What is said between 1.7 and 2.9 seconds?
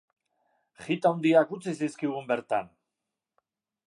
zizkigun bertan!